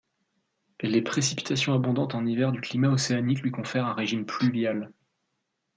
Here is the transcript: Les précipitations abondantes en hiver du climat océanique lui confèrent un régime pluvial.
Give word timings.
Les 0.81 1.03
précipitations 1.03 1.75
abondantes 1.75 2.15
en 2.15 2.25
hiver 2.25 2.51
du 2.51 2.59
climat 2.59 2.89
océanique 2.89 3.43
lui 3.43 3.51
confèrent 3.51 3.85
un 3.85 3.93
régime 3.93 4.25
pluvial. 4.25 4.91